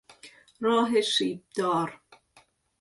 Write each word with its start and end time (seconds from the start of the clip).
راه 0.59 1.01
شیبدار 1.01 1.99